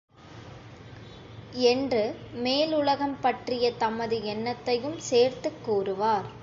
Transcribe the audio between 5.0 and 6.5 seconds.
சேர்த்துக் கூறுவார்.